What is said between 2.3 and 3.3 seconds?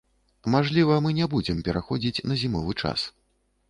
на зімовы час.